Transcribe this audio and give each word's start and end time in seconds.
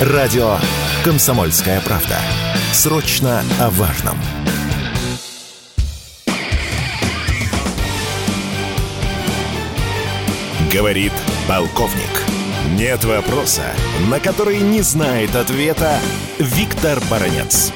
Радио 0.00 0.56
«Комсомольская 1.04 1.80
правда». 1.80 2.18
Срочно 2.72 3.44
о 3.60 3.70
важном. 3.70 4.18
Говорит 10.72 11.12
полковник. 11.46 12.10
Нет 12.76 13.04
вопроса, 13.04 13.62
на 14.10 14.18
который 14.18 14.58
не 14.58 14.82
знает 14.82 15.36
ответа 15.36 16.00
Виктор 16.40 16.98
Баранец. 17.08 17.70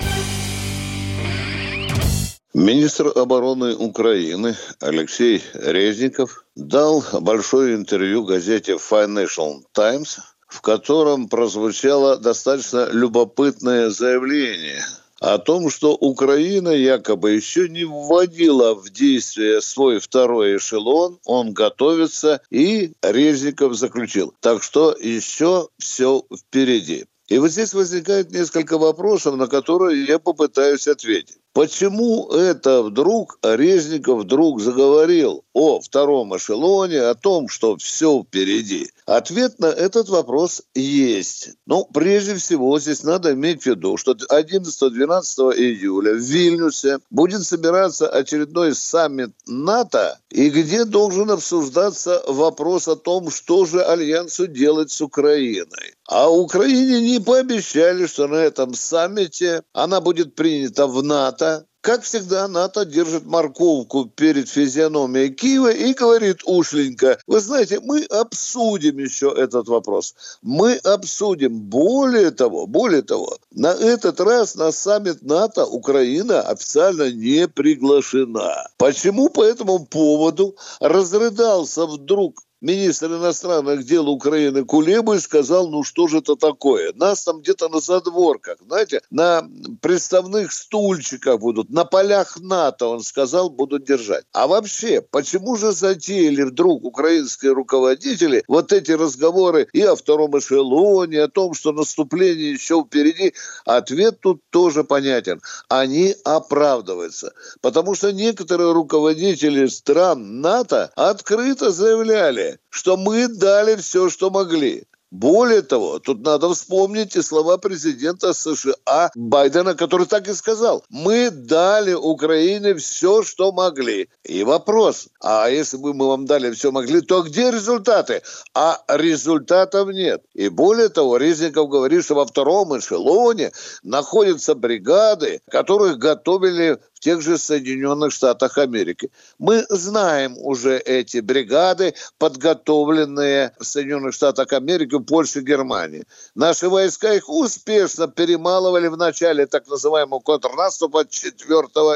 Министр 2.53 3.13
обороны 3.15 3.77
Украины 3.77 4.57
Алексей 4.81 5.41
Резников 5.55 6.45
дал 6.57 7.05
большое 7.21 7.77
интервью 7.77 8.25
газете 8.25 8.73
Financial 8.73 9.63
Times, 9.73 10.19
в 10.49 10.61
котором 10.61 11.29
прозвучало 11.29 12.17
достаточно 12.17 12.89
любопытное 12.91 13.91
заявление 13.91 14.85
о 15.21 15.39
том, 15.39 15.69
что 15.71 15.95
Украина 15.95 16.69
якобы 16.69 17.33
еще 17.33 17.69
не 17.69 17.85
вводила 17.85 18.75
в 18.75 18.91
действие 18.91 19.61
свой 19.61 19.99
второй 19.99 20.57
эшелон, 20.57 21.19
он 21.25 21.53
готовится, 21.53 22.41
и 22.51 22.93
Резников 23.03 23.75
заключил. 23.75 24.35
Так 24.41 24.63
что 24.63 24.97
еще 24.99 25.69
все 25.79 26.23
впереди. 26.35 27.07
И 27.29 27.39
вот 27.39 27.51
здесь 27.51 27.75
возникает 27.75 28.31
несколько 28.31 28.79
вопросов, 28.79 29.37
на 29.37 29.49
которые 29.49 30.05
я 30.05 30.19
попытаюсь 30.19 30.89
ответить. 30.89 31.37
Почему 31.53 32.29
это 32.29 32.83
вдруг 32.83 33.39
Резников 33.43 34.21
вдруг 34.21 34.61
заговорил 34.61 35.45
о 35.53 35.81
втором 35.81 36.37
эшелоне, 36.37 37.01
о 37.01 37.15
том, 37.15 37.49
что 37.49 37.77
все 37.77 38.23
впереди? 38.23 38.91
Ответ 39.07 39.59
на 39.59 39.67
этот 39.67 40.09
вопрос 40.09 40.63
есть. 40.75 41.51
Ну, 41.67 41.89
прежде 41.93 42.35
всего, 42.35 42.79
здесь 42.79 43.03
надо 43.03 43.33
иметь 43.33 43.63
в 43.63 43.67
виду, 43.67 43.97
что 43.97 44.13
11-12 44.13 45.55
июля 45.57 46.13
в 46.13 46.19
Вильнюсе 46.19 46.99
будет 47.11 47.43
собираться 47.45 48.07
очередной 48.09 48.75
саммит 48.75 49.31
НАТО, 49.47 50.19
и 50.31 50.51
где 50.51 50.85
должен 50.85 51.31
обсуждаться 51.31 52.23
вопрос 52.29 52.87
о 52.87 52.97
том, 52.97 53.31
что 53.31 53.65
же 53.65 53.83
Альянсу 53.83 54.47
делать 54.47 54.91
с 54.91 55.01
Украиной. 55.01 55.95
А 56.07 56.31
Украине 56.31 57.01
не 57.01 57.21
пообещали, 57.21 58.07
что 58.07 58.29
на 58.29 58.37
этом 58.37 58.75
саммите 58.75 59.63
она 59.73 60.01
будет 60.01 60.35
принята 60.35 60.87
в 60.87 61.03
НАТО, 61.03 61.38
как 61.81 62.03
всегда, 62.03 62.49
НАТО 62.49 62.85
держит 62.85 63.25
морковку 63.25 64.07
перед 64.07 64.49
физиономией 64.49 65.31
Киева 65.31 65.71
и 65.71 65.95
говорит 65.95 66.41
ушленько, 66.45 67.19
вы 67.27 67.41
знаете, 67.41 67.81
мы 67.81 68.05
обсудим 68.05 68.99
еще 68.99 69.33
этот 69.35 69.69
вопрос. 69.69 70.15
Мы 70.43 70.77
обсудим. 70.77 71.61
Более 71.61 72.31
того, 72.31 72.67
более 72.67 73.03
того, 73.03 73.39
на 73.53 73.69
этот 73.69 74.21
раз 74.21 74.55
на 74.55 74.73
саммит 74.73 75.23
НАТО 75.23 75.65
Украина 75.65 76.43
официально 76.43 77.11
не 77.11 77.49
приглашена. 77.49 78.69
Почему 78.77 79.29
по 79.31 79.45
этому 79.45 79.87
поводу 79.87 80.57
разрыдался 80.81 81.87
вдруг 81.87 82.41
министр 82.61 83.07
иностранных 83.07 83.85
дел 83.85 84.09
Украины 84.09 84.65
Кулеба 84.65 85.19
сказал, 85.19 85.69
ну 85.69 85.85
что 85.85 86.09
же 86.09 86.19
это 86.19 86.37
такое? 86.37 86.93
Нас 86.95 87.25
там 87.25 87.41
где-то 87.41 87.69
на 87.69 87.81
задворках, 87.81 88.59
знаете, 88.67 89.01
на 89.11 89.49
представных 89.81 90.53
стульчиках 90.53 91.41
будут, 91.41 91.71
на 91.71 91.85
полях 91.85 92.39
НАТО, 92.41 92.89
он 92.89 93.03
сказал, 93.03 93.51
будут 93.51 93.85
держать. 93.85 94.25
А 94.33 94.47
вообще, 94.47 95.01
почему 95.01 95.57
же 95.57 95.73
затеяли 95.73 96.43
вдруг 96.43 96.85
украинские 96.85 97.53
руководители 97.53 98.43
вот 98.49 98.73
эти 98.73 98.93
разговоры 98.93 99.69
и 99.73 99.83
о 99.83 99.97
втором 99.97 100.39
эшелоне, 100.39 101.23
о 101.23 101.29
том, 101.29 101.55
что 101.55 101.73
наступление 101.73 102.53
еще 102.53 102.85
впереди? 102.85 103.35
Ответ 103.65 104.21
тут 104.21 104.43
тоже 104.51 104.85
понятен. 104.85 105.41
Они 105.69 106.15
оправдываются. 106.25 107.33
Потому 107.61 107.95
что 107.95 108.13
некоторые 108.13 108.73
руководители 108.73 109.67
стран 109.67 110.41
НАТО 110.41 110.91
открыто 110.97 111.71
заявляли, 111.71 112.48
что 112.71 112.97
мы 112.97 113.29
дали 113.29 113.77
все, 113.77 114.09
что 114.09 114.31
могли. 114.31 114.85
Более 115.11 115.63
того, 115.63 115.99
тут 116.01 116.23
надо 116.23 116.53
вспомнить 116.53 117.17
и 117.17 117.23
слова 117.23 117.57
президента 117.57 118.35
США 118.35 119.11
Байдена, 119.15 119.75
который 119.75 120.07
так 120.07 120.29
и 120.29 120.35
сказал. 120.35 120.85
Мы 120.91 121.31
дали 121.31 121.95
Украине 121.95 122.75
все, 122.75 123.23
что 123.23 123.51
могли. 123.51 124.11
И 124.25 124.45
вопрос, 124.45 125.09
а 125.23 125.49
если 125.49 125.79
бы 125.79 125.95
мы 125.95 126.09
вам 126.09 126.27
дали 126.27 126.51
все 126.51 126.73
могли, 126.73 127.01
то 127.01 127.23
где 127.23 127.51
результаты? 127.51 128.23
А 128.55 128.83
результатов 128.87 129.89
нет. 129.89 130.23
И 130.35 130.51
более 130.51 130.91
того, 130.91 131.17
Резников 131.17 131.71
говорит, 131.71 132.05
что 132.05 132.15
во 132.15 132.27
втором 132.27 132.79
эшелоне 132.79 133.53
находятся 133.83 134.55
бригады, 134.55 135.41
которых 135.51 135.97
готовили 135.97 136.79
в 136.99 137.01
тех 137.01 137.21
же 137.21 137.39
Соединенных 137.39 138.13
Штатах 138.13 138.59
Америки. 138.59 139.13
Мы 139.39 139.65
знаем 139.69 140.37
уже 140.37 140.79
эти 140.79 141.19
бригады, 141.19 141.95
подготовленные 142.19 143.53
в 143.61 143.65
Соединенных 143.65 144.15
Штатах 144.15 144.53
Америки, 144.53 144.99
Польше, 144.99 145.43
Германии. 145.43 146.05
Наши 146.35 146.69
войска 146.69 147.15
их 147.15 147.29
успешно 147.29 148.09
перемалывали 148.09 148.89
в 148.89 148.97
начале 148.97 149.47
так 149.47 149.69
называемого 149.69 150.19
контрнаступа 150.19 151.07
4 151.09 151.39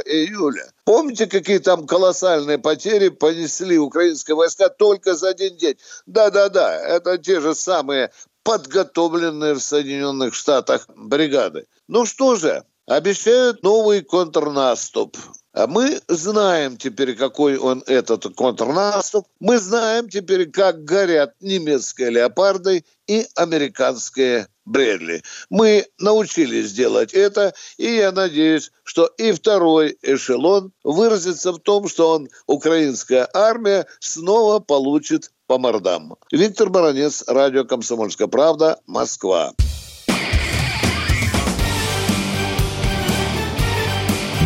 июля. 0.07 0.71
Помните, 0.85 1.27
какие 1.27 1.59
там 1.59 1.89
колоссальные 1.89 2.59
потери 2.59 3.09
понесли 3.09 3.79
украинские 3.79 4.37
войска 4.37 4.69
только 4.69 5.17
за 5.17 5.31
один 5.31 5.57
день? 5.57 5.77
Да-да-да, 6.07 6.77
это 6.79 7.19
те 7.19 7.41
же 7.41 7.57
самые 7.57 8.13
подготовленные 8.45 9.55
в 9.55 9.61
Соединенных 9.61 10.35
Штатах 10.35 10.87
бригады. 10.95 11.67
Ну 11.89 12.07
что 12.07 12.37
же, 12.37 12.65
обещают 12.97 13.63
новый 13.63 14.03
контрнаступ. 14.03 15.17
А 15.55 15.67
мы 15.67 16.01
знаем 16.09 16.79
теперь, 16.79 17.15
какой 17.15 17.59
он 17.59 17.85
этот 17.87 18.35
контрнаступ. 18.35 19.27
Мы 19.39 19.59
знаем 19.59 20.09
теперь, 20.09 20.51
как 20.51 20.85
горят 20.85 21.35
немецкие 21.41 22.11
леопарды 22.11 22.85
и 23.07 23.27
американские 23.35 24.49
Брэдли. 24.65 25.23
Мы 25.51 25.87
научились 25.99 26.73
делать 26.73 27.13
это, 27.13 27.53
и 27.77 27.97
я 27.97 28.13
надеюсь, 28.13 28.71
что 28.85 29.07
и 29.19 29.33
второй 29.33 29.99
эшелон 30.03 30.73
выразится 30.85 31.53
в 31.53 31.59
том, 31.59 31.89
что 31.89 32.13
он, 32.13 32.29
украинская 32.47 33.29
армия, 33.35 33.87
снова 34.01 34.61
получит 34.61 35.33
по 35.49 35.59
мордам. 35.59 36.15
Виктор 36.31 36.71
Баранец, 36.71 37.25
радио 37.27 37.65
«Комсомольская 37.65 38.29
правда», 38.29 38.81
Москва. 38.87 39.53